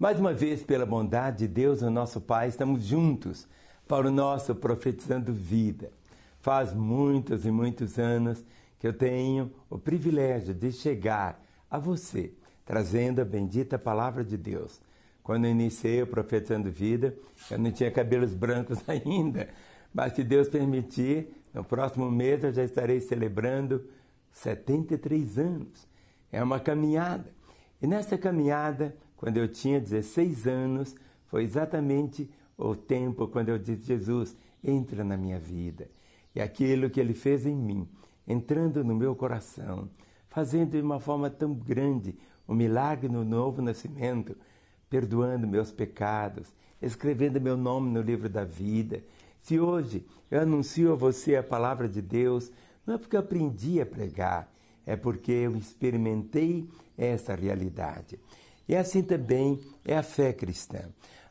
Mais 0.00 0.18
uma 0.18 0.32
vez, 0.32 0.62
pela 0.62 0.86
bondade 0.86 1.40
de 1.40 1.48
Deus, 1.48 1.82
o 1.82 1.90
nosso 1.90 2.22
Pai, 2.22 2.48
estamos 2.48 2.84
juntos 2.84 3.46
para 3.86 4.08
o 4.08 4.10
nosso 4.10 4.54
Profetizando 4.54 5.30
Vida. 5.30 5.92
Faz 6.40 6.72
muitos 6.72 7.44
e 7.44 7.50
muitos 7.50 7.98
anos 7.98 8.42
que 8.78 8.86
eu 8.86 8.94
tenho 8.94 9.52
o 9.68 9.78
privilégio 9.78 10.54
de 10.54 10.72
chegar 10.72 11.38
a 11.70 11.78
você, 11.78 12.32
trazendo 12.64 13.20
a 13.20 13.26
bendita 13.26 13.78
palavra 13.78 14.24
de 14.24 14.38
Deus. 14.38 14.80
Quando 15.22 15.44
eu 15.44 15.50
iniciei 15.50 16.00
o 16.00 16.06
Profetizando 16.06 16.70
Vida, 16.70 17.14
eu 17.50 17.58
não 17.58 17.70
tinha 17.70 17.90
cabelos 17.90 18.32
brancos 18.32 18.78
ainda, 18.88 19.50
mas 19.92 20.14
se 20.14 20.24
Deus 20.24 20.48
permitir, 20.48 21.28
no 21.52 21.62
próximo 21.62 22.10
mês 22.10 22.42
eu 22.42 22.54
já 22.54 22.64
estarei 22.64 23.02
celebrando 23.02 23.84
73 24.32 25.36
anos. 25.36 25.86
É 26.32 26.42
uma 26.42 26.58
caminhada. 26.58 27.30
E 27.82 27.86
nessa 27.86 28.16
caminhada, 28.16 28.96
quando 29.20 29.36
eu 29.36 29.46
tinha 29.46 29.78
16 29.78 30.46
anos, 30.46 30.96
foi 31.26 31.44
exatamente 31.44 32.26
o 32.56 32.74
tempo 32.74 33.28
quando 33.28 33.50
eu 33.50 33.58
disse: 33.58 33.88
Jesus, 33.88 34.34
entra 34.64 35.04
na 35.04 35.14
minha 35.14 35.38
vida. 35.38 35.90
E 36.34 36.40
aquilo 36.40 36.88
que 36.88 36.98
ele 36.98 37.12
fez 37.12 37.44
em 37.44 37.54
mim, 37.54 37.86
entrando 38.26 38.82
no 38.82 38.94
meu 38.94 39.14
coração, 39.14 39.90
fazendo 40.30 40.70
de 40.70 40.80
uma 40.80 40.98
forma 40.98 41.28
tão 41.28 41.52
grande 41.52 42.16
o 42.48 42.54
milagre 42.54 43.10
no 43.10 43.22
novo 43.22 43.60
nascimento, 43.60 44.34
perdoando 44.88 45.46
meus 45.46 45.70
pecados, 45.70 46.48
escrevendo 46.80 47.38
meu 47.42 47.58
nome 47.58 47.90
no 47.90 48.00
livro 48.00 48.26
da 48.26 48.42
vida. 48.42 49.04
Se 49.42 49.60
hoje 49.60 50.02
eu 50.30 50.40
anuncio 50.40 50.94
a 50.94 50.96
você 50.96 51.36
a 51.36 51.42
palavra 51.42 51.86
de 51.86 52.00
Deus, 52.00 52.50
não 52.86 52.94
é 52.94 52.98
porque 52.98 53.16
eu 53.16 53.20
aprendi 53.20 53.82
a 53.82 53.86
pregar, 53.86 54.50
é 54.86 54.96
porque 54.96 55.30
eu 55.30 55.54
experimentei 55.58 56.66
essa 56.96 57.34
realidade. 57.34 58.18
E 58.70 58.76
assim 58.76 59.02
também 59.02 59.58
é 59.84 59.96
a 59.96 60.02
fé 60.02 60.32
cristã. 60.32 60.78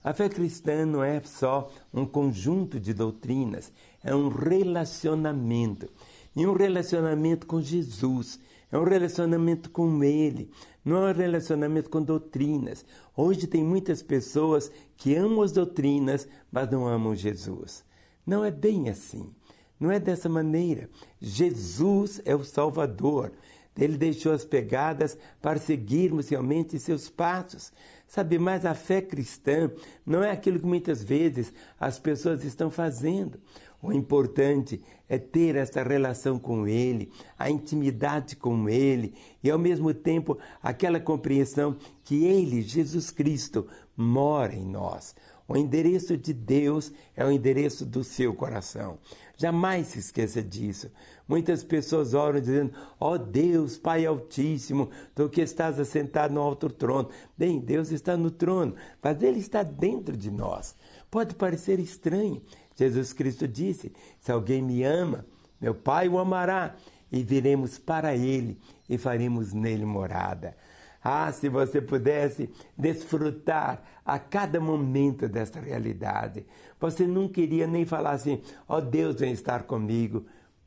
A 0.04 0.14
fé 0.14 0.28
cristã 0.28 0.86
não 0.86 1.02
é 1.02 1.22
só 1.22 1.72
um 1.94 2.06
conjunto 2.06 2.78
de 2.78 2.94
doutrinas, 2.94 3.72
é 4.04 4.14
um 4.14 4.28
relacionamento. 4.28 5.90
E 6.36 6.46
um 6.46 6.52
relacionamento 6.52 7.48
com 7.48 7.62
Jesus, 7.62 8.42
é 8.70 8.78
um 8.78 8.84
relacionamento 8.84 9.70
com 9.70 10.04
Ele, 10.04 10.52
não 10.84 11.08
é 11.08 11.12
um 11.12 11.16
relacionamento 11.16 11.90
com 11.90 12.04
doutrinas. 12.04 12.84
Hoje 13.16 13.48
tem 13.48 13.64
muitas 13.64 14.04
pessoas 14.04 14.70
que 14.98 15.16
amam 15.16 15.42
as 15.42 15.54
doutrinas, 15.54 16.28
mas 16.52 16.70
não 16.70 16.86
amam 16.86 17.16
Jesus. 17.16 17.86
Não 18.28 18.44
é 18.44 18.52
bem 18.52 18.90
assim. 18.90 19.34
Não 19.80 19.90
é 19.90 19.98
dessa 19.98 20.28
maneira. 20.28 20.90
Jesus 21.22 22.22
é 22.26 22.36
o 22.36 22.44
Salvador. 22.44 23.32
Ele 23.78 23.98
deixou 23.98 24.34
as 24.34 24.44
pegadas 24.44 25.18
para 25.42 25.60
seguirmos 25.60 26.30
realmente 26.30 26.80
seus 26.80 27.10
passos. 27.10 27.72
Sabe, 28.08 28.40
mas 28.40 28.66
a 28.66 28.74
fé 28.74 29.02
cristã 29.02 29.72
não 30.06 30.24
é 30.24 30.32
aquilo 30.32 30.60
que 30.60 30.66
muitas 30.66 31.04
vezes 31.04 31.54
as 31.80 32.00
pessoas 32.00 32.44
estão 32.44 32.72
fazendo. 32.72 33.40
O 33.82 33.94
importante 33.94 34.82
é 35.08 35.18
ter 35.18 35.56
essa 35.56 35.82
relação 35.82 36.38
com 36.38 36.68
Ele, 36.68 37.12
a 37.38 37.50
intimidade 37.50 38.36
com 38.36 38.68
Ele 38.68 39.14
e, 39.42 39.50
ao 39.50 39.58
mesmo 39.58 39.94
tempo, 39.94 40.38
aquela 40.62 41.00
compreensão 41.00 41.78
que 42.04 42.26
Ele, 42.26 42.62
Jesus 42.62 43.10
Cristo, 43.10 43.68
mora 43.96 44.54
em 44.54 44.66
nós. 44.66 45.16
O 45.50 45.58
endereço 45.58 46.16
de 46.16 46.32
Deus 46.32 46.94
é 47.16 47.26
o 47.26 47.32
endereço 47.32 47.84
do 47.84 48.04
seu 48.04 48.36
coração. 48.36 49.00
Jamais 49.36 49.88
se 49.88 49.98
esqueça 49.98 50.44
disso. 50.44 50.92
Muitas 51.28 51.64
pessoas 51.64 52.14
oram 52.14 52.40
dizendo: 52.40 52.72
Ó 53.00 53.14
oh 53.14 53.18
Deus, 53.18 53.76
Pai 53.76 54.06
Altíssimo, 54.06 54.92
tu 55.16 55.28
que 55.28 55.42
estás 55.42 55.80
assentado 55.80 56.36
no 56.36 56.42
alto 56.42 56.70
trono. 56.70 57.10
Bem, 57.36 57.60
Deus 57.60 57.92
está 57.92 58.16
no 58.16 58.30
trono, 58.30 58.76
mas 59.02 59.24
Ele 59.24 59.40
está 59.40 59.64
dentro 59.64 60.16
de 60.16 60.30
nós. 60.30 60.76
Pode 61.10 61.34
parecer 61.34 61.80
estranho. 61.80 62.44
Jesus 62.76 63.12
Cristo 63.12 63.48
disse: 63.48 63.92
Se 64.20 64.32
alguém 64.32 64.62
me 64.62 64.84
ama, 64.84 65.26
meu 65.60 65.74
Pai 65.74 66.08
o 66.08 66.20
amará, 66.20 66.76
e 67.12 67.24
viremos 67.24 67.80
para 67.80 68.16
Ele 68.16 68.60
e 68.88 69.00
faremos 69.00 69.52
nele 69.52 69.84
morada. 69.84 70.56
Ah, 71.04 71.32
se 71.32 71.48
você 71.48 71.82
pudesse 71.82 72.50
desfrutar 72.78 73.84
a 74.06 74.20
cada 74.20 74.60
momento 74.60 75.30
desta 75.30 75.60
realidade. 75.60 76.46
Você 76.80 77.08
não 77.08 77.28
queria 77.28 77.68
nem 77.68 77.86
falar 77.86 78.12
assim, 78.12 78.42
ó 78.68 78.78
oh, 78.78 78.82
Deus 78.82 79.16
vem 79.20 79.32
estar 79.32 79.64
comigo. 79.64 80.26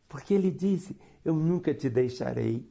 Porque 0.08 0.32
ele 0.34 0.50
disse, 0.50 0.96
eu 1.24 1.34
nunca 1.34 1.74
te 1.74 1.88
deixarei, 1.90 2.66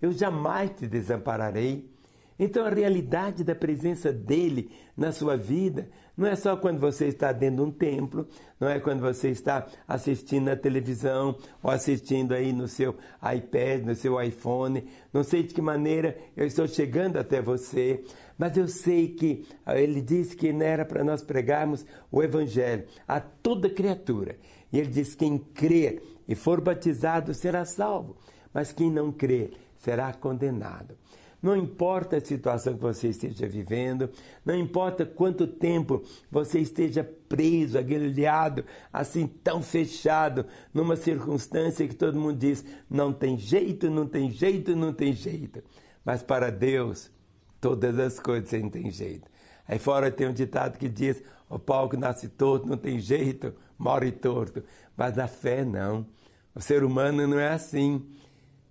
eu 0.00 0.12
jamais 0.12 0.70
te 0.70 0.86
desampararei. 0.86 1.90
Então 2.38 2.64
a 2.64 2.70
realidade 2.70 3.44
da 3.44 3.54
presença 3.54 4.12
dele 4.12 4.70
na 4.96 5.12
sua 5.12 5.36
vida 5.36 5.90
não 6.16 6.26
é 6.26 6.36
só 6.36 6.56
quando 6.56 6.78
você 6.78 7.06
está 7.06 7.32
dentro 7.32 7.56
de 7.56 7.62
um 7.62 7.70
templo, 7.70 8.26
não 8.58 8.68
é 8.68 8.78
quando 8.78 9.00
você 9.00 9.30
está 9.30 9.66
assistindo 9.88 10.44
na 10.44 10.56
televisão 10.56 11.36
ou 11.62 11.70
assistindo 11.70 12.32
aí 12.32 12.52
no 12.52 12.68
seu 12.68 12.96
iPad, 13.34 13.84
no 13.84 13.94
seu 13.94 14.20
iPhone. 14.22 14.86
Não 15.12 15.22
sei 15.22 15.42
de 15.42 15.54
que 15.54 15.62
maneira 15.62 16.16
eu 16.36 16.46
estou 16.46 16.66
chegando 16.68 17.16
até 17.18 17.40
você, 17.40 18.04
mas 18.36 18.56
eu 18.56 18.68
sei 18.68 19.08
que 19.08 19.46
ah, 19.64 19.78
ele 19.78 20.00
disse 20.00 20.36
que 20.36 20.52
não 20.52 20.64
era 20.64 20.84
para 20.84 21.04
nós 21.04 21.22
pregarmos 21.22 21.84
o 22.10 22.22
evangelho 22.22 22.84
a 23.06 23.20
toda 23.20 23.70
criatura. 23.70 24.36
E 24.72 24.78
ele 24.78 24.88
diz: 24.88 25.14
quem 25.14 25.38
crer 25.38 26.02
e 26.28 26.34
for 26.34 26.60
batizado 26.60 27.34
será 27.34 27.64
salvo, 27.64 28.16
mas 28.52 28.72
quem 28.72 28.90
não 28.90 29.10
crer 29.10 29.52
será 29.76 30.12
condenado. 30.12 30.96
Não 31.42 31.56
importa 31.56 32.18
a 32.18 32.20
situação 32.20 32.74
que 32.74 32.80
você 32.80 33.08
esteja 33.08 33.48
vivendo, 33.48 34.10
não 34.44 34.54
importa 34.54 35.06
quanto 35.06 35.46
tempo 35.46 36.02
você 36.30 36.58
esteja 36.58 37.02
preso, 37.02 37.78
aguilhado, 37.78 38.64
assim 38.92 39.26
tão 39.26 39.62
fechado, 39.62 40.44
numa 40.72 40.96
circunstância 40.96 41.88
que 41.88 41.94
todo 41.94 42.18
mundo 42.18 42.36
diz: 42.36 42.64
não 42.90 43.10
tem 43.10 43.38
jeito, 43.38 43.88
não 43.88 44.06
tem 44.06 44.30
jeito, 44.30 44.76
não 44.76 44.92
tem 44.92 45.14
jeito. 45.14 45.62
Mas 46.04 46.22
para 46.22 46.50
Deus, 46.50 47.10
todas 47.58 47.98
as 47.98 48.20
coisas 48.20 48.60
não 48.60 48.68
tem 48.68 48.90
jeito. 48.90 49.30
Aí 49.66 49.78
fora 49.78 50.10
tem 50.10 50.28
um 50.28 50.34
ditado 50.34 50.76
que 50.76 50.90
diz: 50.90 51.22
o 51.48 51.58
pau 51.58 51.88
que 51.88 51.96
nasce 51.96 52.28
torto 52.28 52.68
não 52.68 52.76
tem 52.76 52.98
jeito, 52.98 53.54
morre 53.78 54.12
torto. 54.12 54.62
Mas 54.94 55.18
a 55.18 55.26
fé 55.26 55.64
não. 55.64 56.06
O 56.54 56.60
ser 56.60 56.84
humano 56.84 57.26
não 57.26 57.38
é 57.38 57.48
assim. 57.48 58.04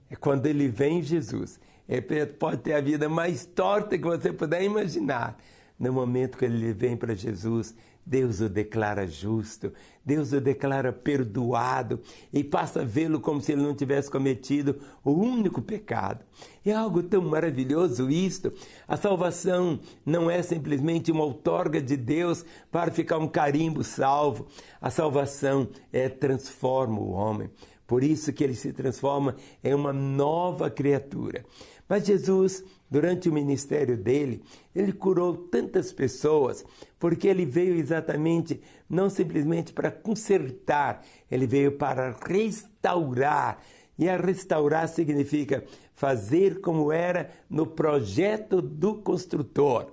É 0.07 0.15
quando 0.15 0.45
ele 0.45 0.67
vem 0.67 0.99
em 0.99 1.03
Jesus 1.03 1.59
pode 2.37 2.57
ter 2.57 2.73
a 2.73 2.81
vida 2.81 3.09
mais 3.09 3.45
torta 3.45 3.97
que 3.97 4.03
você 4.03 4.31
puder 4.31 4.63
imaginar. 4.63 5.37
No 5.79 5.93
momento 5.93 6.37
que 6.37 6.45
ele 6.45 6.73
vem 6.73 6.97
para 6.97 7.15
Jesus, 7.15 7.73
Deus 8.05 8.41
o 8.41 8.49
declara 8.49 9.05
justo, 9.05 9.71
Deus 10.03 10.33
o 10.33 10.41
declara 10.41 10.91
perdoado 10.91 12.01
e 12.33 12.43
passa 12.43 12.81
a 12.81 12.83
vê-lo 12.83 13.19
como 13.19 13.39
se 13.39 13.51
ele 13.51 13.61
não 13.61 13.75
tivesse 13.75 14.09
cometido 14.09 14.79
o 15.03 15.11
único 15.11 15.61
pecado. 15.61 16.25
É 16.65 16.73
algo 16.73 17.03
tão 17.03 17.21
maravilhoso 17.21 18.09
isto. 18.09 18.51
A 18.87 18.97
salvação 18.97 19.79
não 20.03 20.29
é 20.29 20.41
simplesmente 20.41 21.11
uma 21.11 21.23
outorga 21.23 21.79
de 21.79 21.95
Deus 21.95 22.43
para 22.71 22.91
ficar 22.91 23.19
um 23.19 23.27
carimbo 23.27 23.83
salvo. 23.83 24.47
A 24.81 24.89
salvação 24.89 25.69
é 25.93 26.09
transforma 26.09 26.99
o 26.99 27.11
homem. 27.11 27.49
Por 27.85 28.03
isso 28.03 28.33
que 28.33 28.43
ele 28.43 28.55
se 28.55 28.73
transforma 28.73 29.35
em 29.63 29.73
uma 29.73 29.93
nova 29.93 30.69
criatura. 30.69 31.45
Mas 31.89 32.05
Jesus, 32.05 32.63
durante 32.87 33.27
o 33.27 33.33
ministério 33.33 33.97
dele, 33.97 34.43
ele 34.75 34.93
curou 34.93 35.35
tantas 35.35 35.91
pessoas, 35.91 36.63
porque 36.99 37.27
ele 37.27 37.47
veio 37.47 37.73
exatamente, 37.73 38.61
não 38.87 39.09
simplesmente 39.09 39.73
para 39.73 39.89
consertar, 39.89 41.03
ele 41.31 41.47
veio 41.47 41.71
para 41.71 42.15
restaurar. 42.23 43.59
E 43.97 44.07
a 44.07 44.15
restaurar 44.15 44.87
significa 44.87 45.63
fazer 45.95 46.61
como 46.61 46.91
era 46.91 47.31
no 47.49 47.65
projeto 47.65 48.61
do 48.61 48.95
construtor. 49.01 49.87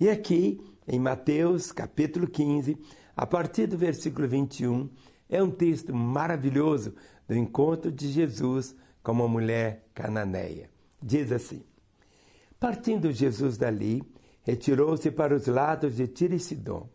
E 0.00 0.10
aqui, 0.10 0.60
em 0.88 0.98
Mateus 0.98 1.70
capítulo 1.70 2.26
15, 2.26 2.76
a 3.16 3.24
partir 3.24 3.68
do 3.68 3.78
versículo 3.78 4.26
21, 4.26 4.90
é 5.30 5.40
um 5.40 5.50
texto 5.50 5.94
maravilhoso 5.94 6.94
do 7.28 7.36
encontro 7.36 7.92
de 7.92 8.08
Jesus 8.08 8.74
com 9.02 9.12
uma 9.12 9.28
mulher 9.28 9.84
cananeia. 9.94 10.68
Diz 11.02 11.30
assim: 11.32 11.62
Partindo 12.58 13.12
Jesus 13.12 13.56
dali, 13.56 14.02
retirou-se 14.42 15.10
para 15.10 15.34
os 15.34 15.46
lados 15.46 15.96
de 15.96 16.06
Tiro 16.06 16.34
e 16.34 16.40
Sidom. 16.40 16.88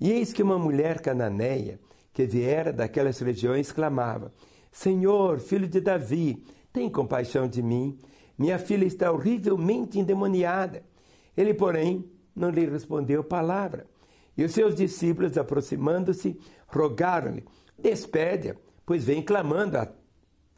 E 0.00 0.10
eis 0.10 0.32
que 0.32 0.42
uma 0.42 0.58
mulher 0.58 1.00
cananeia, 1.00 1.78
que 2.12 2.26
viera 2.26 2.72
daquelas 2.72 3.18
regiões, 3.20 3.70
clamava: 3.70 4.32
Senhor, 4.70 5.38
filho 5.38 5.68
de 5.68 5.80
Davi, 5.80 6.42
tem 6.72 6.88
compaixão 6.88 7.46
de 7.46 7.62
mim. 7.62 7.98
Minha 8.38 8.58
filha 8.58 8.86
está 8.86 9.12
horrivelmente 9.12 9.98
endemoniada. 9.98 10.82
Ele, 11.36 11.52
porém, 11.52 12.10
não 12.34 12.48
lhe 12.48 12.64
respondeu 12.64 13.22
palavra. 13.22 13.86
E 14.36 14.44
os 14.44 14.52
seus 14.52 14.74
discípulos, 14.74 15.36
aproximando-se, 15.36 16.38
rogaram-lhe: 16.66 17.44
Despede-a, 17.78 18.56
pois 18.86 19.04
vem 19.04 19.22
clamando 19.22 19.76
a, 19.76 19.88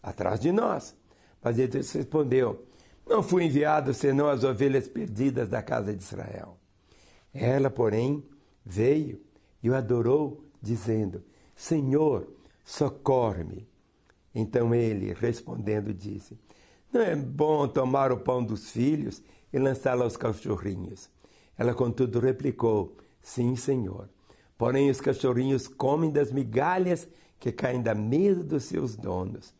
atrás 0.02 0.38
de 0.38 0.52
nós. 0.52 0.96
Mas 1.42 1.58
ele 1.58 1.72
respondeu: 1.72 2.64
não 3.06 3.22
fui 3.22 3.44
enviado 3.44 3.92
senão 3.92 4.28
as 4.28 4.44
ovelhas 4.44 4.88
perdidas 4.88 5.48
da 5.48 5.62
casa 5.62 5.94
de 5.94 6.02
Israel. 6.02 6.56
Ela, 7.32 7.70
porém, 7.70 8.24
veio 8.64 9.20
e 9.62 9.70
o 9.70 9.74
adorou, 9.74 10.44
dizendo: 10.60 11.22
Senhor, 11.54 12.28
socorre-me. 12.64 13.68
Então 14.34 14.74
ele, 14.74 15.12
respondendo, 15.12 15.92
disse: 15.92 16.38
Não 16.92 17.00
é 17.00 17.16
bom 17.16 17.66
tomar 17.66 18.12
o 18.12 18.18
pão 18.18 18.42
dos 18.42 18.70
filhos 18.70 19.22
e 19.52 19.58
lançá-lo 19.58 20.02
aos 20.02 20.16
cachorrinhos. 20.16 21.10
Ela, 21.58 21.74
contudo, 21.74 22.20
replicou: 22.20 22.96
Sim, 23.20 23.56
senhor. 23.56 24.08
Porém, 24.56 24.90
os 24.90 25.00
cachorrinhos 25.00 25.66
comem 25.66 26.10
das 26.10 26.30
migalhas 26.30 27.08
que 27.40 27.50
caem 27.50 27.82
da 27.82 27.94
mesa 27.94 28.42
dos 28.44 28.64
seus 28.64 28.96
donos. 28.96 29.52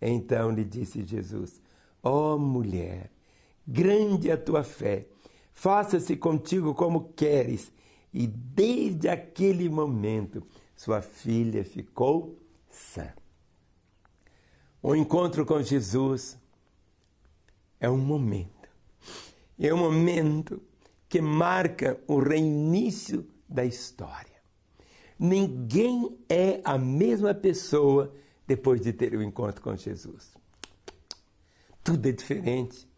Então 0.00 0.50
lhe 0.50 0.64
disse 0.64 1.02
Jesus: 1.02 1.61
Ó 2.02 2.34
oh, 2.34 2.38
mulher, 2.38 3.10
grande 3.66 4.30
a 4.30 4.36
tua 4.36 4.64
fé, 4.64 5.06
faça-se 5.52 6.16
contigo 6.16 6.74
como 6.74 7.12
queres. 7.14 7.72
E 8.12 8.26
desde 8.26 9.08
aquele 9.08 9.68
momento, 9.68 10.42
sua 10.76 11.00
filha 11.00 11.64
ficou 11.64 12.38
sã. 12.68 13.12
O 14.82 14.96
encontro 14.96 15.46
com 15.46 15.62
Jesus 15.62 16.36
é 17.78 17.88
um 17.88 17.98
momento, 17.98 18.68
é 19.58 19.72
um 19.72 19.78
momento 19.78 20.60
que 21.08 21.20
marca 21.20 22.00
o 22.08 22.18
reinício 22.18 23.26
da 23.48 23.64
história. 23.64 24.32
Ninguém 25.18 26.18
é 26.28 26.60
a 26.64 26.76
mesma 26.76 27.32
pessoa 27.32 28.12
depois 28.46 28.80
de 28.80 28.92
ter 28.92 29.14
o 29.14 29.22
encontro 29.22 29.62
com 29.62 29.76
Jesus. 29.76 30.41
Tudo 31.82 32.08
é 32.08 32.12
diferente. 32.12 32.88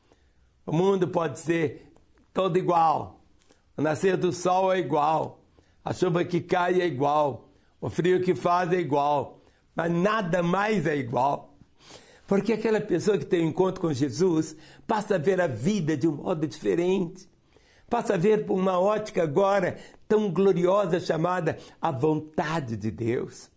O 0.67 0.73
mundo 0.73 1.09
pode 1.09 1.39
ser 1.39 1.93
todo 2.33 2.59
igual. 2.59 3.21
O 3.77 3.83
nascer 3.83 4.17
do 4.17 4.33
sol 4.33 4.73
é 4.73 4.79
igual. 4.79 5.43
A 5.85 5.93
chuva 5.93 6.25
que 6.25 6.41
cai 6.41 6.81
é 6.81 6.87
igual. 6.87 7.51
O 7.81 7.89
frio 7.89 8.23
que 8.23 8.35
faz 8.35 8.73
é 8.73 8.79
igual. 8.79 9.43
Mas 9.75 9.91
nada 9.91 10.43
mais 10.43 10.87
é 10.87 10.97
igual. 10.97 11.57
Porque 12.27 12.53
aquela 12.53 12.81
pessoa 12.81 13.19
que 13.19 13.27
tem 13.27 13.45
um 13.45 13.49
encontro 13.49 13.81
com 13.81 13.93
Jesus 13.93 14.57
passa 14.87 15.17
a 15.17 15.19
ver 15.19 15.41
a 15.41 15.47
vida 15.47 15.97
de 15.97 16.09
um 16.09 16.17
modo 16.17 16.47
diferente. 16.47 17.29
Passa 17.89 18.15
a 18.15 18.19
ver 18.19 18.47
por 18.47 18.59
uma 18.59 18.79
ótica 18.79 19.23
agora 19.23 19.79
tão 20.09 20.31
gloriosa 20.31 20.99
chamada 21.01 21.59
a 21.81 21.91
vontade 21.91 22.77
de 22.77 22.91
Deus. 22.91 23.51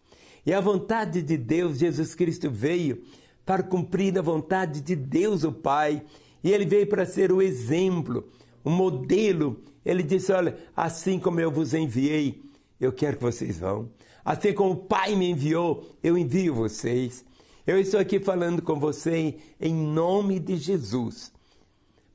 E 0.45 0.53
a 0.53 0.59
vontade 0.59 1.21
de 1.21 1.37
Deus, 1.37 1.77
Jesus 1.77 2.15
Cristo 2.15 2.49
veio 2.49 3.03
para 3.47 3.63
cumprir 3.63 4.19
a 4.19 4.21
vontade 4.21 4.81
de 4.81 4.93
Deus, 4.93 5.45
o 5.45 5.53
Pai. 5.53 6.03
E 6.43 6.51
ele 6.51 6.65
veio 6.65 6.85
para 6.85 7.05
ser 7.05 7.31
o 7.31 7.41
exemplo, 7.41 8.27
o 8.61 8.69
modelo. 8.69 9.63
Ele 9.85 10.03
disse: 10.03 10.33
Olha, 10.33 10.57
assim 10.75 11.17
como 11.17 11.39
eu 11.39 11.49
vos 11.49 11.73
enviei, 11.73 12.43
eu 12.77 12.91
quero 12.91 13.15
que 13.15 13.23
vocês 13.23 13.57
vão. 13.57 13.89
Assim 14.23 14.53
como 14.53 14.71
o 14.71 14.75
Pai 14.75 15.15
me 15.15 15.31
enviou, 15.31 15.95
eu 16.03 16.17
envio 16.17 16.53
vocês. 16.53 17.23
Eu 17.65 17.79
estou 17.79 17.99
aqui 17.99 18.19
falando 18.19 18.61
com 18.61 18.77
você 18.77 19.37
em 19.59 19.73
nome 19.73 20.39
de 20.39 20.57
Jesus, 20.57 21.31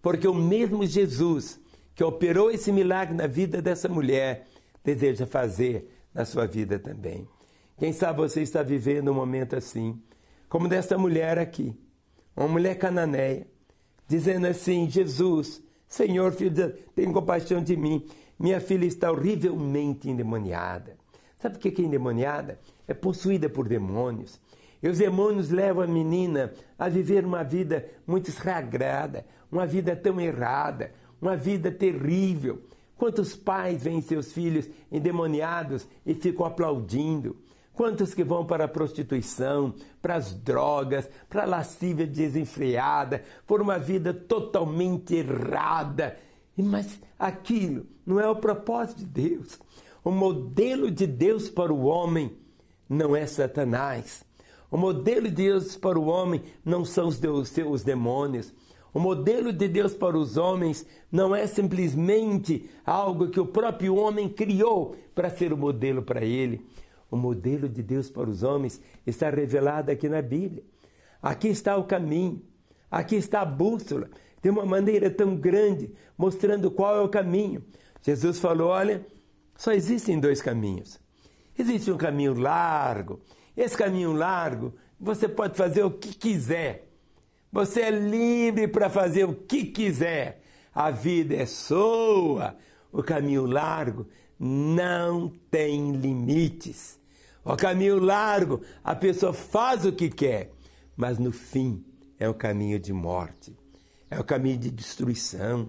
porque 0.02 0.28
o 0.28 0.34
mesmo 0.34 0.84
Jesus 0.86 1.58
que 1.94 2.04
operou 2.04 2.50
esse 2.50 2.70
milagre 2.70 3.14
na 3.14 3.26
vida 3.26 3.60
dessa 3.60 3.88
mulher 3.88 4.46
deseja 4.84 5.26
fazer 5.26 5.90
na 6.12 6.24
sua 6.24 6.46
vida 6.46 6.78
também. 6.78 7.26
Quem 7.78 7.92
sabe 7.92 8.20
você 8.20 8.42
está 8.42 8.62
vivendo 8.62 9.10
um 9.10 9.14
momento 9.14 9.56
assim, 9.56 9.98
como 10.52 10.68
dessa 10.68 10.98
mulher 10.98 11.38
aqui, 11.38 11.74
uma 12.36 12.46
mulher 12.46 12.76
cananeia, 12.76 13.46
dizendo 14.06 14.46
assim: 14.46 14.86
Jesus, 14.86 15.62
Senhor, 15.88 16.30
filho, 16.32 16.74
tem 16.94 17.10
compaixão 17.10 17.62
de 17.62 17.74
mim. 17.74 18.06
Minha 18.38 18.60
filha 18.60 18.84
está 18.84 19.10
horrivelmente 19.10 20.10
endemoniada. 20.10 20.98
Sabe 21.38 21.56
o 21.56 21.58
que 21.58 21.80
é 21.80 21.86
endemoniada? 21.86 22.60
É 22.86 22.92
possuída 22.92 23.48
por 23.48 23.66
demônios. 23.66 24.38
E 24.82 24.90
os 24.90 24.98
demônios 24.98 25.48
levam 25.48 25.84
a 25.84 25.86
menina 25.86 26.52
a 26.78 26.86
viver 26.86 27.24
uma 27.24 27.42
vida 27.42 27.88
muito 28.06 28.28
estragada, 28.28 29.24
uma 29.50 29.64
vida 29.64 29.96
tão 29.96 30.20
errada, 30.20 30.92
uma 31.18 31.34
vida 31.34 31.72
terrível. 31.72 32.60
Quantos 32.98 33.34
pais 33.34 33.84
veem 33.84 34.02
seus 34.02 34.30
filhos 34.30 34.68
endemoniados 34.90 35.88
e 36.04 36.12
ficam 36.12 36.44
aplaudindo? 36.44 37.41
Quantos 37.74 38.12
que 38.12 38.22
vão 38.22 38.44
para 38.44 38.64
a 38.64 38.68
prostituição, 38.68 39.74
para 40.00 40.16
as 40.16 40.34
drogas, 40.34 41.08
para 41.28 41.44
a 41.44 41.46
lascívia 41.46 42.06
desenfreada, 42.06 43.24
por 43.46 43.62
uma 43.62 43.78
vida 43.78 44.12
totalmente 44.12 45.14
errada? 45.14 46.18
Mas 46.56 47.00
aquilo 47.18 47.86
não 48.04 48.20
é 48.20 48.28
o 48.28 48.36
propósito 48.36 48.98
de 48.98 49.06
Deus. 49.06 49.58
O 50.04 50.10
modelo 50.10 50.90
de 50.90 51.06
Deus 51.06 51.48
para 51.48 51.72
o 51.72 51.84
homem 51.84 52.36
não 52.88 53.16
é 53.16 53.26
Satanás. 53.26 54.24
O 54.70 54.76
modelo 54.76 55.28
de 55.28 55.34
Deus 55.34 55.76
para 55.76 55.98
o 55.98 56.06
homem 56.06 56.42
não 56.64 56.84
são 56.84 57.08
os, 57.08 57.20
seus 57.48 57.82
demônios. 57.82 58.52
O 58.92 59.00
modelo 59.00 59.52
de 59.52 59.68
Deus 59.68 59.94
para 59.94 60.18
os 60.18 60.36
homens 60.36 60.86
não 61.10 61.34
é 61.34 61.46
simplesmente 61.46 62.68
algo 62.84 63.28
que 63.28 63.40
o 63.40 63.46
próprio 63.46 63.94
homem 63.96 64.28
criou 64.28 64.96
para 65.14 65.30
ser 65.30 65.52
o 65.52 65.56
modelo 65.56 66.02
para 66.02 66.24
ele. 66.24 66.66
O 67.12 67.16
modelo 67.16 67.68
de 67.68 67.80
Deus 67.80 68.10
para 68.10 68.28
os 68.28 68.42
homens 68.42 68.80
está 69.06 69.30
revelado 69.30 69.92
aqui 69.92 70.08
na 70.08 70.20
Bíblia. 70.20 70.64
Aqui 71.22 71.46
está 71.46 71.76
o 71.76 71.84
caminho, 71.84 72.42
aqui 72.90 73.14
está 73.14 73.42
a 73.42 73.44
bússola, 73.44 74.10
de 74.42 74.50
uma 74.50 74.66
maneira 74.66 75.08
tão 75.08 75.36
grande, 75.36 75.92
mostrando 76.18 76.68
qual 76.72 76.96
é 76.96 77.00
o 77.00 77.08
caminho. 77.08 77.62
Jesus 78.02 78.40
falou: 78.40 78.70
olha, 78.70 79.06
só 79.56 79.72
existem 79.72 80.18
dois 80.18 80.42
caminhos. 80.42 80.98
Existe 81.56 81.92
um 81.92 81.96
caminho 81.96 82.34
largo 82.34 83.20
esse 83.56 83.76
caminho 83.76 84.12
largo, 84.12 84.74
você 84.98 85.28
pode 85.28 85.56
fazer 85.56 85.82
o 85.82 85.90
que 85.90 86.14
quiser. 86.14 86.88
Você 87.50 87.82
é 87.82 87.90
livre 87.90 88.66
para 88.66 88.88
fazer 88.88 89.24
o 89.24 89.34
que 89.34 89.64
quiser. 89.64 90.42
A 90.74 90.90
vida 90.90 91.34
é 91.34 91.44
sua. 91.44 92.56
O 92.90 93.02
caminho 93.02 93.44
largo 93.44 94.06
não 94.38 95.30
tem 95.50 95.92
limites. 95.92 96.98
O 97.44 97.56
caminho 97.56 97.98
largo, 97.98 98.60
a 98.84 98.94
pessoa 98.94 99.32
faz 99.32 99.84
o 99.84 99.92
que 99.92 100.08
quer, 100.08 100.52
mas 100.96 101.18
no 101.18 101.32
fim 101.32 101.84
é 102.18 102.28
um 102.28 102.34
caminho 102.34 102.78
de 102.78 102.92
morte, 102.92 103.56
é 104.08 104.18
um 104.18 104.22
caminho 104.22 104.58
de 104.58 104.70
destruição, 104.70 105.68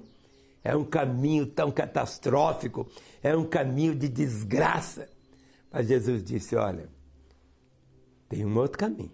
é 0.63 0.75
um 0.75 0.85
caminho 0.85 1.47
tão 1.47 1.71
catastrófico, 1.71 2.87
é 3.21 3.35
um 3.35 3.45
caminho 3.45 3.95
de 3.95 4.07
desgraça. 4.07 5.09
Mas 5.71 5.87
Jesus 5.87 6.23
disse: 6.23 6.55
Olha, 6.55 6.87
tem 8.29 8.45
um 8.45 8.57
outro 8.57 8.77
caminho. 8.77 9.11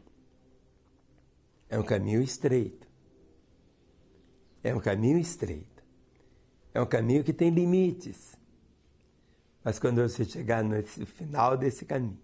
É 1.69 1.79
um 1.79 1.83
caminho 1.83 2.21
estreito. 2.21 2.87
É 4.63 4.75
um 4.75 4.79
caminho 4.79 5.17
estreito. 5.17 5.83
É 6.73 6.81
um 6.81 6.85
caminho 6.85 7.23
que 7.23 7.31
tem 7.31 7.49
limites. 7.49 8.37
Mas 9.63 9.79
quando 9.79 10.01
você 10.01 10.25
chegar 10.25 10.63
no 10.63 10.81
final 10.83 11.57
desse 11.57 11.85
caminho, 11.85 12.17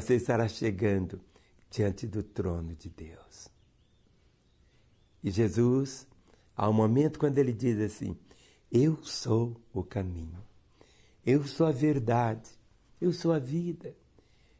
você 0.00 0.16
estará 0.16 0.46
chegando 0.46 1.20
diante 1.70 2.06
do 2.06 2.22
trono 2.22 2.74
de 2.74 2.90
Deus. 2.90 3.48
E 5.24 5.30
Jesus, 5.30 6.06
há 6.54 6.68
um 6.68 6.72
momento 6.72 7.18
quando 7.18 7.38
ele 7.38 7.52
diz 7.52 7.78
assim: 7.80 8.16
Eu 8.70 9.02
sou 9.02 9.60
o 9.72 9.82
caminho, 9.82 10.42
eu 11.24 11.44
sou 11.46 11.66
a 11.66 11.72
verdade, 11.72 12.50
eu 13.00 13.12
sou 13.12 13.32
a 13.32 13.38
vida. 13.38 13.94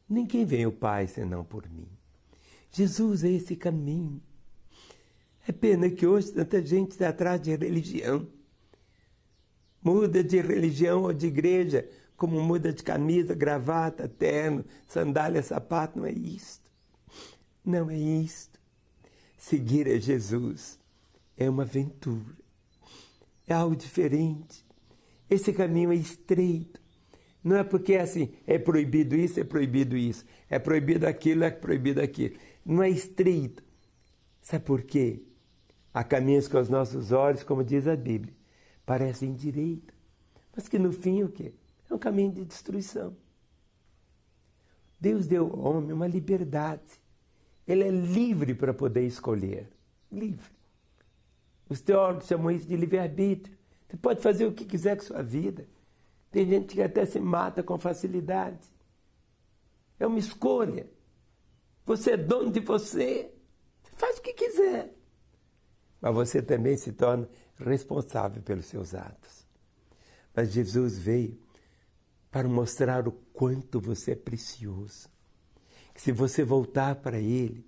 Ninguém 0.08 0.44
vem 0.44 0.64
ao 0.64 0.72
Pai 0.72 1.06
senão 1.06 1.44
por 1.44 1.68
mim. 1.68 1.88
Jesus 2.70 3.22
é 3.22 3.30
esse 3.30 3.56
caminho. 3.56 4.22
É 5.46 5.52
pena 5.52 5.90
que 5.90 6.06
hoje 6.06 6.32
tanta 6.32 6.64
gente 6.64 6.92
está 6.92 7.10
atrás 7.10 7.40
de 7.40 7.54
religião. 7.54 8.26
Muda 9.82 10.24
de 10.24 10.40
religião 10.40 11.02
ou 11.02 11.12
de 11.12 11.26
igreja, 11.26 11.88
como 12.16 12.40
muda 12.40 12.72
de 12.72 12.82
camisa, 12.82 13.34
gravata, 13.34 14.08
terno, 14.08 14.64
sandália, 14.86 15.42
sapato. 15.42 15.98
Não 15.98 16.06
é 16.06 16.12
isto. 16.12 16.70
Não 17.64 17.90
é 17.90 17.98
isto. 17.98 18.58
Seguir 19.36 19.88
a 19.88 19.98
Jesus 19.98 20.78
é 21.36 21.48
uma 21.48 21.62
aventura. 21.62 22.36
É 23.46 23.54
algo 23.54 23.76
diferente. 23.76 24.64
Esse 25.28 25.52
caminho 25.52 25.92
é 25.92 25.96
estreito. 25.96 26.80
Não 27.42 27.56
é 27.56 27.62
porque 27.62 27.92
é 27.92 28.00
assim, 28.00 28.32
é 28.44 28.58
proibido 28.58 29.14
isso, 29.14 29.38
é 29.38 29.44
proibido 29.44 29.96
isso, 29.96 30.24
é 30.50 30.58
proibido 30.58 31.06
aquilo, 31.06 31.44
é 31.44 31.50
proibido 31.50 32.00
aquilo. 32.00 32.36
Não 32.64 32.82
é 32.82 32.90
estreito. 32.90 33.62
Sabe 34.42 34.64
por 34.64 34.82
quê? 34.82 35.22
Há 35.94 36.02
caminhos 36.02 36.48
com 36.48 36.58
os 36.58 36.68
nossos 36.68 37.12
olhos, 37.12 37.42
como 37.42 37.62
diz 37.62 37.86
a 37.86 37.94
Bíblia, 37.94 38.34
parecem 38.84 39.32
direito, 39.32 39.94
mas 40.54 40.68
que 40.68 40.78
no 40.78 40.92
fim 40.92 41.22
o 41.22 41.28
quê? 41.28 41.54
É 41.90 41.94
um 41.94 41.98
caminho 41.98 42.32
de 42.32 42.44
destruição. 42.44 43.16
Deus 44.98 45.26
deu 45.26 45.46
ao 45.46 45.76
homem 45.76 45.92
uma 45.92 46.06
liberdade. 46.06 47.00
Ele 47.66 47.84
é 47.84 47.90
livre 47.90 48.54
para 48.54 48.72
poder 48.72 49.06
escolher. 49.06 49.68
Livre. 50.10 50.50
Os 51.68 51.80
teólogos 51.80 52.26
chamam 52.26 52.50
isso 52.50 52.66
de 52.66 52.76
livre-arbítrio. 52.76 53.56
Você 53.88 53.96
pode 53.96 54.20
fazer 54.20 54.46
o 54.46 54.52
que 54.52 54.64
quiser 54.64 54.96
com 54.96 55.02
sua 55.02 55.22
vida. 55.22 55.66
Tem 56.30 56.46
gente 56.46 56.74
que 56.74 56.82
até 56.82 57.04
se 57.06 57.20
mata 57.20 57.62
com 57.62 57.78
facilidade. 57.78 58.66
É 59.98 60.06
uma 60.06 60.18
escolha. 60.18 60.86
Você 61.84 62.12
é 62.12 62.16
dono 62.16 62.50
de 62.50 62.60
você. 62.60 63.32
Você 63.82 63.92
faz 63.96 64.18
o 64.18 64.22
que 64.22 64.32
quiser. 64.32 64.92
Mas 66.00 66.14
você 66.14 66.42
também 66.42 66.76
se 66.76 66.92
torna 66.92 67.28
responsável 67.58 68.42
pelos 68.42 68.66
seus 68.66 68.94
atos. 68.94 69.46
Mas 70.34 70.52
Jesus 70.52 70.98
veio 70.98 71.38
para 72.36 72.50
mostrar 72.50 73.08
o 73.08 73.12
quanto 73.32 73.80
você 73.80 74.10
é 74.10 74.14
precioso. 74.14 75.08
Que 75.94 76.02
se 76.02 76.12
você 76.12 76.44
voltar 76.44 76.96
para 76.96 77.18
Ele, 77.18 77.64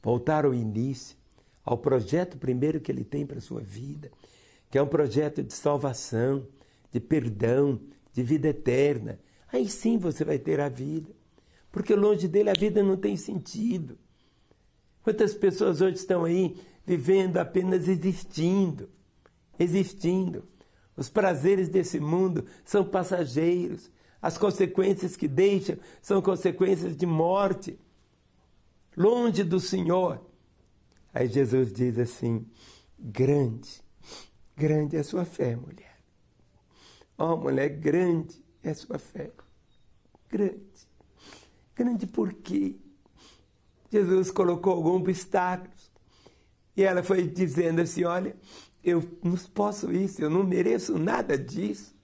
voltar 0.00 0.44
ao 0.44 0.54
início, 0.54 1.16
ao 1.64 1.76
projeto 1.76 2.38
primeiro 2.38 2.80
que 2.80 2.92
Ele 2.92 3.02
tem 3.02 3.26
para 3.26 3.38
a 3.38 3.40
sua 3.40 3.60
vida, 3.60 4.12
que 4.70 4.78
é 4.78 4.82
um 4.82 4.86
projeto 4.86 5.42
de 5.42 5.52
salvação, 5.52 6.46
de 6.92 7.00
perdão, 7.00 7.80
de 8.12 8.22
vida 8.22 8.46
eterna, 8.46 9.18
aí 9.52 9.68
sim 9.68 9.98
você 9.98 10.24
vai 10.24 10.38
ter 10.38 10.60
a 10.60 10.68
vida. 10.68 11.10
Porque 11.72 11.92
longe 11.92 12.28
dele 12.28 12.50
a 12.50 12.54
vida 12.54 12.84
não 12.84 12.96
tem 12.96 13.16
sentido. 13.16 13.98
Quantas 15.02 15.34
pessoas 15.34 15.80
hoje 15.80 15.96
estão 15.96 16.22
aí 16.22 16.56
vivendo 16.86 17.38
apenas 17.38 17.88
existindo, 17.88 18.88
existindo. 19.58 20.44
Os 20.96 21.08
prazeres 21.08 21.68
desse 21.68 21.98
mundo 21.98 22.44
são 22.64 22.84
passageiros. 22.84 23.92
As 24.24 24.38
consequências 24.38 25.16
que 25.16 25.28
deixam 25.28 25.76
são 26.00 26.22
consequências 26.22 26.96
de 26.96 27.04
morte. 27.04 27.78
Longe 28.96 29.44
do 29.44 29.60
Senhor. 29.60 30.18
Aí 31.12 31.28
Jesus 31.28 31.70
diz 31.70 31.98
assim: 31.98 32.46
grande, 32.98 33.82
grande 34.56 34.96
é 34.96 35.00
a 35.00 35.04
sua 35.04 35.26
fé, 35.26 35.54
mulher. 35.54 35.98
Ó 37.18 37.34
oh, 37.34 37.36
mulher, 37.36 37.68
grande 37.68 38.42
é 38.62 38.70
a 38.70 38.74
sua 38.74 38.98
fé. 38.98 39.30
Grande. 40.30 40.88
Grande 41.74 42.06
por 42.06 42.32
quê? 42.32 42.76
Jesus 43.92 44.30
colocou 44.30 44.72
alguns 44.72 45.02
obstáculos. 45.02 45.92
E 46.74 46.82
ela 46.82 47.02
foi 47.02 47.28
dizendo 47.28 47.82
assim: 47.82 48.04
Olha, 48.04 48.34
eu 48.82 49.06
não 49.22 49.36
posso 49.52 49.92
isso, 49.92 50.22
eu 50.22 50.30
não 50.30 50.44
mereço 50.44 50.98
nada 50.98 51.36
disso. 51.36 51.94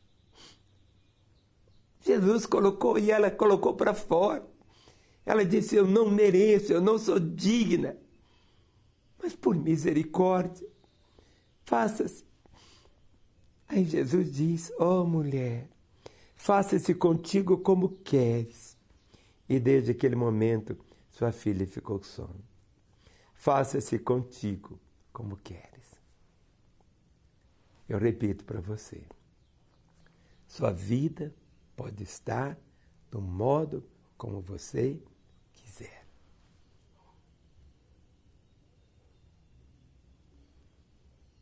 Jesus 2.12 2.46
colocou 2.46 2.98
e 2.98 3.10
ela 3.10 3.30
colocou 3.30 3.74
para 3.74 3.94
fora. 3.94 4.46
Ela 5.24 5.44
disse: 5.44 5.76
Eu 5.76 5.86
não 5.86 6.10
mereço, 6.10 6.72
eu 6.72 6.80
não 6.80 6.98
sou 6.98 7.18
digna. 7.18 7.96
Mas 9.22 9.34
por 9.34 9.54
misericórdia, 9.54 10.66
faça-se 11.64 12.24
Aí 13.70 13.84
Jesus 13.84 14.32
diz: 14.32 14.72
Ó 14.80 15.02
oh, 15.02 15.06
mulher, 15.06 15.68
faça-se 16.34 16.92
contigo 16.92 17.58
como 17.58 17.90
queres. 18.02 18.76
E 19.48 19.60
desde 19.60 19.92
aquele 19.92 20.16
momento, 20.16 20.76
sua 21.08 21.30
filha 21.30 21.64
ficou 21.64 21.98
com 22.00 22.04
sono. 22.04 22.44
Faça-se 23.32 23.96
contigo 24.00 24.78
como 25.12 25.36
queres. 25.36 26.00
Eu 27.88 27.98
repito 27.98 28.44
para 28.44 28.60
você: 28.60 29.00
sua 30.48 30.72
vida 30.72 31.32
pode 31.80 32.02
estar 32.02 32.58
do 33.10 33.22
modo 33.22 33.82
como 34.18 34.42
você 34.42 35.02
quiser. 35.50 36.06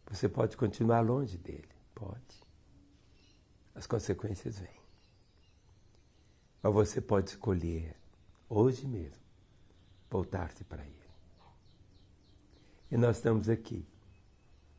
Você 0.06 0.28
pode 0.28 0.56
continuar 0.56 1.00
longe 1.00 1.36
dele. 1.36 1.68
Pode. 1.92 2.46
As 3.74 3.84
consequências 3.84 4.60
vêm. 4.60 4.80
Mas 6.62 6.72
você 6.72 7.00
pode 7.00 7.30
escolher, 7.30 7.96
hoje 8.48 8.86
mesmo, 8.86 9.20
voltar-se 10.08 10.62
para 10.62 10.84
Ele. 10.84 10.94
E 12.92 12.96
nós 12.96 13.16
estamos 13.16 13.48
aqui 13.48 13.84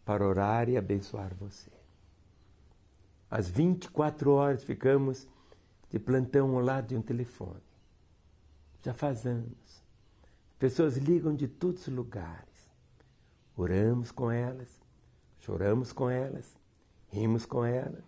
para 0.06 0.26
orar 0.26 0.70
e 0.70 0.78
abençoar 0.78 1.36
você. 1.36 1.70
Às 3.30 3.50
24 3.50 4.32
horas 4.32 4.64
ficamos 4.64 5.28
de 5.90 6.00
plantão 6.00 6.56
ao 6.56 6.64
lado 6.64 6.88
de 6.88 6.96
um 6.96 7.02
telefone. 7.02 7.62
Já 8.84 8.94
faz 8.94 9.26
anos. 9.26 9.84
Pessoas 10.58 10.98
ligam 10.98 11.36
de 11.36 11.48
todos 11.48 11.88
os 11.88 11.94
lugares. 11.94 12.48
Oramos 13.56 14.12
com 14.12 14.32
elas, 14.32 14.70
choramos 15.40 15.92
com 15.92 16.10
elas, 16.10 16.58
rimos 17.10 17.46
com 17.46 17.66
elas. 17.66 18.04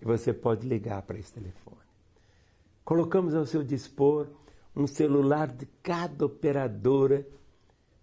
E 0.00 0.04
você 0.04 0.32
pode 0.32 0.66
ligar 0.66 1.02
para 1.02 1.18
esse 1.18 1.32
telefone. 1.32 1.76
Colocamos 2.84 3.34
ao 3.34 3.46
seu 3.46 3.62
dispor 3.62 4.28
um 4.74 4.86
celular 4.86 5.48
de 5.48 5.66
cada 5.82 6.26
operadora 6.26 7.26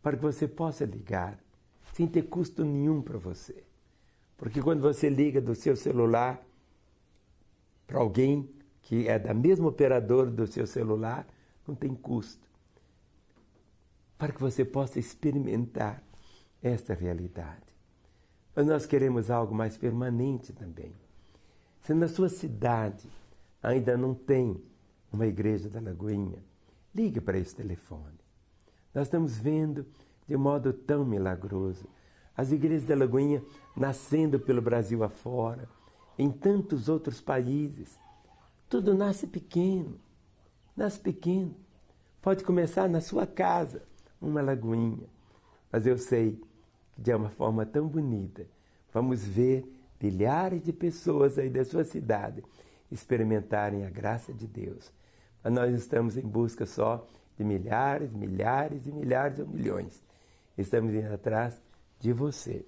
para 0.02 0.18
que 0.18 0.24
você 0.24 0.48
possa 0.48 0.86
ligar 0.86 1.40
sem 1.94 2.08
ter 2.08 2.24
custo 2.24 2.66
nenhum 2.66 3.02
para 3.02 3.18
você. 3.18 3.64
Porque 4.38 4.62
quando 4.62 4.82
você 4.82 5.10
liga 5.10 5.40
do 5.40 5.56
seu 5.56 5.76
celular 5.76 6.44
para 7.88 8.00
alguém 8.00 8.50
que 8.84 9.08
é 9.08 9.18
da 9.18 9.34
mesma 9.34 9.68
operadora 9.68 10.30
do 10.30 10.46
seu 10.46 10.68
celular, 10.68 11.28
não 11.68 11.74
tem 11.76 11.94
custo. 11.94 12.48
Para 14.18 14.32
que 14.32 14.40
você 14.40 14.64
possa 14.64 15.00
experimentar 15.00 16.04
esta 16.62 16.94
realidade. 16.94 17.74
Mas 18.56 18.68
nós 18.68 18.86
queremos 18.86 19.32
algo 19.32 19.54
mais 19.54 19.76
permanente 19.76 20.54
também. 20.54 20.94
Se 21.82 21.94
na 21.94 22.08
sua 22.08 22.30
cidade 22.30 23.10
ainda 23.62 23.98
não 23.98 24.14
tem 24.14 24.64
uma 25.12 25.26
igreja 25.26 25.70
da 25.70 25.82
Lagoinha, 25.82 26.44
ligue 26.94 27.20
para 27.20 27.38
esse 27.38 27.56
telefone. 27.56 28.20
Nós 28.94 29.08
estamos 29.08 29.38
vendo 29.38 29.86
de 30.28 30.38
modo 30.38 30.72
tão 30.72 31.04
milagroso 31.04 31.88
as 32.36 32.52
igrejas 32.52 32.88
da 32.88 32.96
Lagoinha 32.96 33.44
nascendo 33.76 34.40
pelo 34.40 34.62
Brasil 34.62 35.04
afora, 35.04 35.70
em 36.18 36.32
tantos 36.32 36.90
outros 36.90 37.22
países. 37.22 38.00
Tudo 38.70 38.94
nasce 38.94 39.28
pequeno, 39.28 40.00
nasce 40.76 41.00
pequeno. 41.00 41.56
Pode 42.22 42.44
começar 42.44 42.90
na 42.90 43.02
sua 43.02 43.28
casa, 43.28 43.84
uma 44.22 44.42
lagoinha. 44.42 45.08
Mas 45.72 45.86
eu 45.86 45.98
sei 45.98 46.42
de 46.98 47.14
uma 47.14 47.30
forma 47.30 47.66
tão 47.66 47.88
bonita. 47.88 48.46
Vamos 48.94 49.24
ver 49.24 49.66
milhares 50.02 50.64
de 50.64 50.72
pessoas 50.72 51.38
aí 51.38 51.50
da 51.50 51.64
sua 51.64 51.84
cidade 51.84 52.44
experimentarem 52.92 53.86
a 53.86 53.90
graça 53.90 54.34
de 54.34 54.48
Deus. 54.48 54.92
Mas 55.44 55.54
nós 55.54 55.74
estamos 55.74 56.16
em 56.18 56.22
busca 56.22 56.66
só 56.66 57.06
de 57.38 57.44
milhares, 57.44 58.12
milhares 58.14 58.86
e 58.86 58.92
milhares 58.92 59.40
ou 59.40 59.48
milhões. 59.48 60.02
Estamos 60.58 60.94
indo 60.94 61.12
atrás 61.12 61.60
de 62.00 62.14
você, 62.14 62.66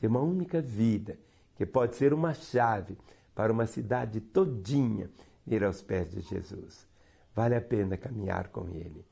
de 0.00 0.06
uma 0.06 0.20
única 0.20 0.60
vida, 0.60 1.16
que 1.56 1.64
pode 1.64 1.94
ser 1.94 2.12
uma 2.12 2.34
chave 2.34 2.98
para 3.34 3.52
uma 3.52 3.66
cidade 3.66 4.20
todinha 4.20 5.08
ir 5.54 5.64
aos 5.64 5.82
pés 5.82 6.10
de 6.10 6.20
Jesus. 6.20 6.86
Vale 7.34 7.54
a 7.54 7.60
pena 7.60 7.96
caminhar 7.96 8.48
com 8.48 8.68
Ele. 8.68 9.04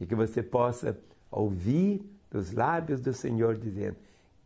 E 0.00 0.06
que 0.06 0.14
você 0.14 0.42
possa 0.42 0.98
ouvir 1.30 2.04
dos 2.30 2.52
lábios 2.52 3.00
do 3.00 3.12
Senhor 3.12 3.56
dizendo: 3.56 3.96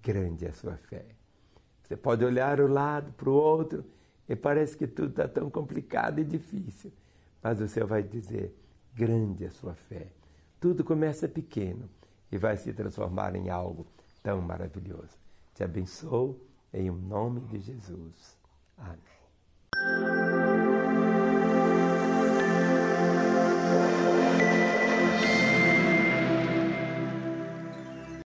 grande 0.03 0.47
é 0.47 0.49
a 0.49 0.53
sua 0.53 0.77
fé. 0.77 1.05
Você 1.83 1.97
pode 1.97 2.25
olhar 2.25 2.61
o 2.61 2.69
lado 2.69 3.13
para 3.13 3.29
o 3.29 3.35
outro 3.35 3.85
e 4.29 4.37
parece 4.37 4.77
que 4.77 4.87
tudo 4.87 5.11
está 5.11 5.29
tão 5.29 5.51
complicado 5.51 6.21
e 6.21 6.25
difícil. 6.25 6.93
Mas 7.43 7.61
o 7.61 7.69
Senhor 7.69 7.87
vai 7.87 8.03
dizer: 8.03 8.55
grande 8.95 9.45
é 9.45 9.49
a 9.49 9.53
sua 9.53 9.75
fé. 9.75 10.09
Tudo 10.61 10.85
começa 10.85 11.27
pequeno 11.27 11.89
e 12.31 12.39
vai 12.39 12.57
se 12.57 12.73
transformar 12.73 13.35
em 13.35 13.51
algo 13.51 13.87
tão 14.23 14.41
maravilhoso. 14.41 15.19
Te 15.55 15.65
abençoo 15.65 16.39
em 16.73 16.91
nome 16.91 17.41
de 17.41 17.59
Jesus. 17.61 18.39
Amém. 18.77 20.30